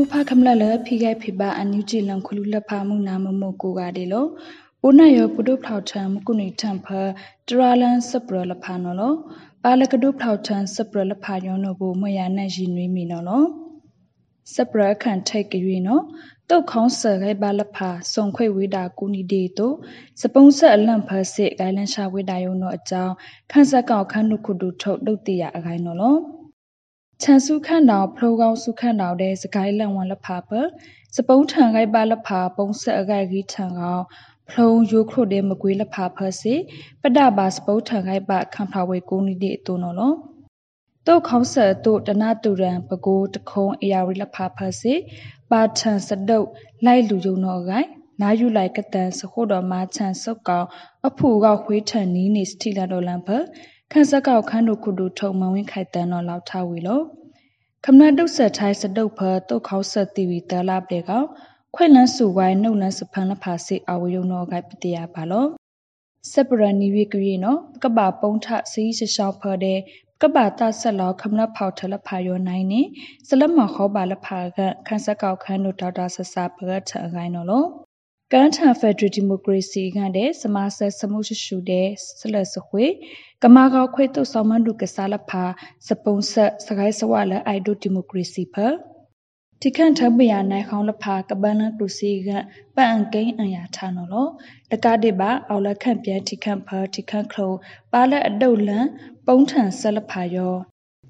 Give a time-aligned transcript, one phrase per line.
[0.00, 4.26] မဖခမလလဖိဂိုက်ဖိဘာအန်ယူဂျီလန်ခလူလဖာမှုနာမမကိုကဒီလော
[4.80, 6.86] ပုနယောပုဒုဖောက်ထံမကုနိထံဖ
[7.48, 9.12] တရာလန်စပရလဖာနော်လော
[9.62, 13.44] ပါလကဒုဖောက်ထံစပရလဖာယောနော်ဘူမယနဲ့ရင်နွေးမီနော်လော
[14.54, 16.02] စပရခန့်ထိုက်ကရွေနော်
[16.48, 19.72] တုတ်ခေါင်းဆခိုင်ပါလဖာစုံခွေဝေတာကူနီဒေတို
[20.20, 23.14] စပုံးဆက်အလန့်ဖစစ်ဂိုင်းလန်ရှာဝေတာယုံတော့အကြောင်း
[23.50, 26.16] ခန်းဆက်ကောက်ခန်းနုခုဒုထုတ်တုတ်တရအခိုင်နော်လော
[27.22, 30.50] ချန်စုခန့်တော်ဖလိုကောင်းစုခန့်တော်တဲ့စကိုင်းလန်ဝန်လဖာပ
[31.16, 34.04] စပုံးထံခိုင်ပါလဖာပုံဆက်အခိုင်ကြီးထံကောင်
[34.50, 36.54] ဖလုံယိုခရိုတဲ့မကွေးလဖာဖစီ
[37.02, 40.14] ပဒဘာစပုတ်ထံခိုင်ပါခံဖဝေကိုနီဒီတုနော်လော
[41.06, 44.94] တုတ်ခေါဆတ်တုတနာတူရန်ပကိုးတခုံးအရာဝိလဖာဖစီ
[45.50, 46.46] ပါထန်စတုတ်
[46.84, 47.88] လိုက်လူယုံတော့ဂိုင်
[48.20, 50.66] နာယူလိုက်ကတန်စခုတော်မာချန်စုတ်ကောင်
[51.08, 53.28] အဖူကခွေးထန်နီးနေစတီလာတော်လန်ဖ
[53.92, 57.04] ခန်းစကောက်ခန်းတို့ခုတို့ထုံမဝင်းခိုက်တန်တော်လောက်ထားဝေလို့
[57.84, 61.26] ခမနတုတ်ဆက်ထိုင်းစတုတ်ဖတုတ်ခေါဆက်တီဝီတလာပြေကောင်
[61.74, 65.48] ခွင့်လန်းစုဝိုင်းနှုတ်လန်းစဖန်လဖာစေအဝယုံတော့ဂိုက်ပတိယပါလို့
[66.32, 69.78] စပရနီဝီကရီနော်ကပပုံထစီးရှရှောင်းဖတဲ့
[70.22, 72.80] ကပတာဆက်လောက်ခမနဖောက်ထလဖာယောနိုင်နေ
[73.28, 77.68] စလမခောပါလဖာကခန်းစကောက်ခန်းတို့ဒေါက်တာဆဆာပရထအခိုင်းနော်လို့
[78.34, 81.88] ကန်ထန်ဖက်ဒရယ်ဒီမိုကရေစီကတဲ့စမဆက်စမှုရှရှုတဲ့
[82.20, 82.86] ဆလစခွေ
[83.42, 85.44] ကမာကောက်ခွေတုဆောင်မန်ဒုကစားလဖာ
[85.88, 88.66] စပုံဆက်စကိုင်းစဝလအိုက်ဒိုဒီမိုကရေစီဖာ
[89.62, 92.30] တိခန့်ထပယနိုင်ခေါလဖာကပန်လတုစီက
[92.76, 94.28] ပန်အကိန်းအရာထာနော်လော
[94.70, 97.52] တကတိပါအော်လခန့်ပြန်တိခန့်ဖာတိခန့်ခလို
[97.92, 98.86] ပါလက်အတုတ်လန်
[99.26, 100.54] ပုံးထန်ဆက်လဖာယော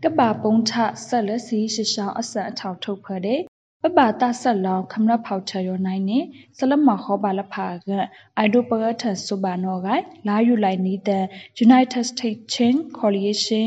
[0.02, 0.72] ကပပုံးထ
[1.06, 3.41] ဆက်လက်စီရှရှောင်းအဆက်အထောက်ထုတ်ဖတဲ့
[3.83, 6.19] ပပတာဆက်လောင်ခမရဖောက်ချယောနိုင်နေ
[6.59, 7.88] စလမခောပါလဖာက
[8.37, 11.25] အိုင်ဒိုပရထဆုဘာနောဂိုင်လာယူလိုက်နီတဲ့
[11.66, 13.65] United States Chain Coalition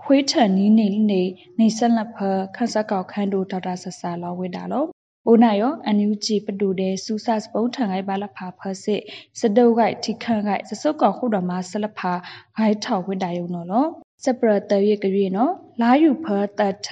[0.00, 1.22] ခွေးထန်နီးနေနေ
[1.58, 2.18] နေဆက်လက်ဖ
[2.54, 4.84] ခန်းစကောက်ခန်းတို့ဒေါက်တာဆဆာလောဝိတာလော
[5.26, 9.02] အိုနာယောအန်ယူဂျီပတူတဲ့စူဆတ်ပုံထန်ဂိုင်ပါလဖာဖစစ်
[9.40, 12.12] စတုတ်ဂိုက်ထိခန့်ဂိုက်စစုတ်ကောက်ခုတော်မှာဆလဖာ
[12.56, 13.86] ဂိုက်ထောက်ဝိတာယုံနော်လော
[14.24, 16.26] စပရတရကရွေနော်လာယူဖ
[16.58, 16.88] တတ်ထ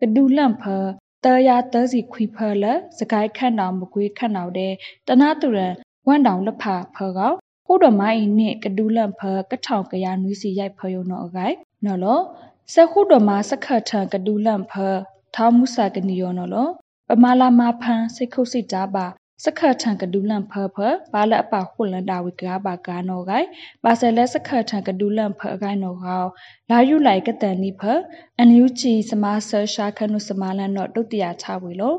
[0.00, 0.64] ကဒူလန့်ဖ
[1.24, 2.64] တရာတစီခွီဖလ
[2.98, 4.72] စကိုက်ခန့်တော်မကွေးခန့်တော်တဲ့
[5.08, 5.74] တနာတူရန်
[6.08, 6.64] ဝန်တောင်လဖ
[6.96, 7.32] ဖကော
[7.66, 12.20] ခုတော်မိုင်းနိကဒူလန့်ဖကထောင်ကရနွီးစီရိုက်ဖယုံနော်အကိုင်နော်လော
[12.74, 14.72] စခုတော်မှာစခတ်ထံကဒူလန့်ဖ
[15.34, 16.68] ထောင်းမှုစာကနီယောနော်လော
[17.08, 19.06] ပမာလာမဖန်စိတ်ခုစိတ်တာပါ
[19.44, 20.76] စခတ်ထံကဒူလန့်ဖဖ
[21.12, 23.46] ပါလအပခုလန်တာဝိကားပါကာနောဂိုင်
[23.84, 26.24] ပါဆယ်လက်စခတ်ထံကဒူလန့်ဖအကိုင်နောဟော
[26.70, 27.82] လာယူလိုက်ကတန်နိဖ
[28.38, 31.96] အန်ယူချီစမာဆရှာခနုစမာလန်တော့တုတ်တရာချဝေလို့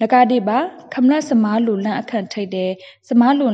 [0.00, 0.58] လကတိပါ
[0.94, 2.70] ခမလစမာလူလန့်အခန့်ထိတ်တဲ့
[3.08, 3.46] စမာလူ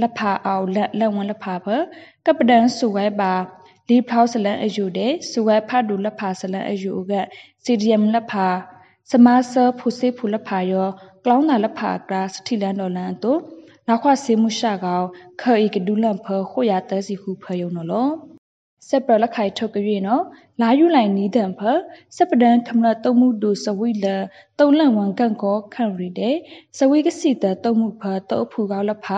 [0.00, 1.66] လက်ဖာအောင်လက်လက်ဝန်လက်ဖာဖ
[2.26, 3.32] ကပဒန်စုဝဲပါ
[3.88, 7.12] လီဖောက်စလန်အယူတဲ့စုဝဲဖတ်ဒူလက်ဖာစလန်အယူက
[7.64, 8.46] စီဒီယမ်လက်ဖာ
[9.10, 10.88] စမာဆဖူစေဖူလက်ဖာယော
[11.24, 13.40] ကလောင်းနာလက်ဖာကရာစတိလန်ဒေါ်လန်တို့
[13.88, 15.06] နောက်ခွစေမှုရှာကောင်
[15.40, 18.08] ခေဤကဒူလန်ဖခိုရတဲစီဟုဖယုံနော်လော
[18.88, 20.24] စက်ပရလက်ခိုင်ထုတ်ကြွေနော်
[20.60, 21.60] လာယူလိုက်နီးတံဖ
[22.16, 24.06] စပဒန်ခမလတုံမှုဒူစဝိလ
[24.58, 26.36] တုံလန်ဝန်ကန်ကောခန့်ရီတဲ့
[26.78, 29.08] စဝိကစီတတုံမှုဖတုံဖူကောက်လက်ဖ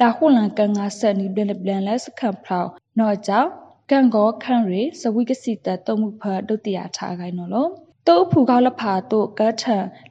[0.00, 3.50] တာခုလန်ကန်ငါဆက်နီဘလဘလန်လက်စခန့်ဖောက်နော်ကြောင့်
[3.90, 7.68] ကန်ကောခန့်ရီစဝိကစီတတုံမှုဖဒုတိယထားခိုင်းနော်လော
[8.10, 9.64] တိုးဖူကောက်လဖာတို့ကတ်ထ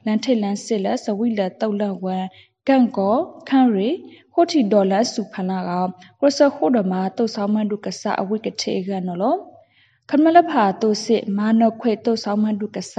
[0.06, 2.24] လန်ထိလန်စစ်လက်စဝိလတုတ်လဝမ်
[2.68, 3.16] ကန်ကို
[3.48, 3.88] ခန့်ရီ
[4.32, 5.72] ဟိုတီဒေါ်လာစုဖနာက
[6.20, 9.36] ကရဆခုဒမတုတ်ဆောင်မန်ဒုကဆအဝိကထေကနော်လော
[10.10, 12.94] ခမလဖာတုစစ်မာနခွေတုတ်ဆောင်မန်ဒုကဆ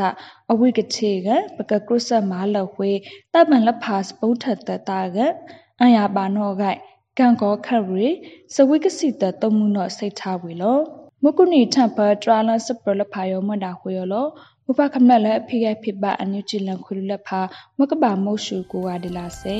[0.51, 1.27] အဝိကထေက
[1.57, 2.91] ပကကရဆမာလဝေ
[3.33, 5.17] တပန်လဖာစပုထတတာက
[5.81, 6.79] အယာပါနောဂိုက်
[7.17, 8.07] ကန်ကောခရီ
[8.53, 10.77] စဝိကစီတတမှုနောစိတ်ထားဝေလော
[11.23, 14.27] မကုနီထပ်ပထရာလစပလဖာယောမဒါခွေယောလော
[14.69, 17.41] ဥပခမလက်ဖိဂိုက်ဖိပအန်ယူချီလန်ခွလူလက်ဖာ
[17.77, 19.57] မကဘာမုတ်ရှူကိုဝါဒီလာစေ